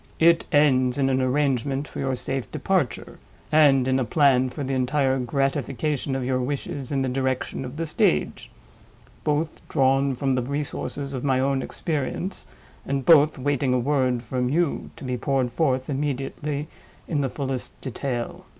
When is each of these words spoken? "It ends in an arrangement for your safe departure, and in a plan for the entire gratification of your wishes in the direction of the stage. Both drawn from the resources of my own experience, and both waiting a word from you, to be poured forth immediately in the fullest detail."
"It 0.19 0.45
ends 0.51 0.97
in 0.97 1.11
an 1.11 1.21
arrangement 1.21 1.87
for 1.87 1.99
your 1.99 2.15
safe 2.15 2.51
departure, 2.51 3.19
and 3.51 3.87
in 3.87 3.99
a 3.99 4.03
plan 4.03 4.49
for 4.49 4.63
the 4.63 4.73
entire 4.73 5.19
gratification 5.19 6.15
of 6.15 6.25
your 6.25 6.41
wishes 6.41 6.91
in 6.91 7.03
the 7.03 7.07
direction 7.07 7.63
of 7.63 7.77
the 7.77 7.85
stage. 7.85 8.49
Both 9.23 9.61
drawn 9.69 10.15
from 10.15 10.33
the 10.33 10.41
resources 10.41 11.13
of 11.13 11.23
my 11.23 11.39
own 11.39 11.61
experience, 11.61 12.47
and 12.83 13.05
both 13.05 13.37
waiting 13.37 13.75
a 13.75 13.77
word 13.79 14.23
from 14.23 14.49
you, 14.49 14.89
to 14.95 15.03
be 15.03 15.17
poured 15.17 15.51
forth 15.51 15.87
immediately 15.87 16.67
in 17.07 17.21
the 17.21 17.29
fullest 17.29 17.79
detail." 17.79 18.45